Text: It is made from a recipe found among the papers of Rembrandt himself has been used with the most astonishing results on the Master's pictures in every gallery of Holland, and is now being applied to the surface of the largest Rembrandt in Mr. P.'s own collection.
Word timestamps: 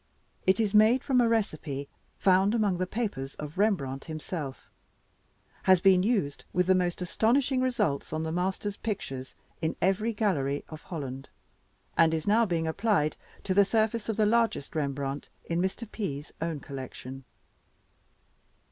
It 0.47 0.59
is 0.59 0.73
made 0.73 1.03
from 1.03 1.21
a 1.21 1.29
recipe 1.29 1.87
found 2.17 2.55
among 2.55 2.79
the 2.79 2.87
papers 2.87 3.35
of 3.35 3.59
Rembrandt 3.59 4.05
himself 4.05 4.67
has 5.65 5.79
been 5.79 6.01
used 6.01 6.43
with 6.53 6.65
the 6.65 6.73
most 6.73 7.03
astonishing 7.03 7.61
results 7.61 8.11
on 8.11 8.23
the 8.23 8.31
Master's 8.31 8.77
pictures 8.77 9.35
in 9.61 9.75
every 9.79 10.11
gallery 10.11 10.65
of 10.69 10.81
Holland, 10.81 11.29
and 11.95 12.15
is 12.15 12.25
now 12.25 12.47
being 12.47 12.65
applied 12.65 13.15
to 13.43 13.53
the 13.53 13.63
surface 13.63 14.09
of 14.09 14.17
the 14.17 14.25
largest 14.25 14.73
Rembrandt 14.75 15.29
in 15.45 15.61
Mr. 15.61 15.85
P.'s 15.91 16.31
own 16.41 16.61
collection. 16.61 17.23